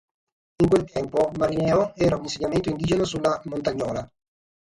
[0.63, 4.11] In quel tempo Marineo era un insediamento indigeno sulla Montagnola.